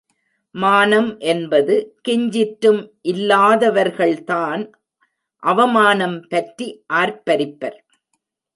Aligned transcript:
மானம் 0.55 1.17
என்பது 1.17 1.97
கிஞ்சிற்றும் 2.09 2.81
இல்லாதவர்கள்தான் 3.03 4.63
அவமானம் 5.43 6.19
பற்றி 6.29 6.83
ஆர்ப்பரிப்பர். 6.93 7.77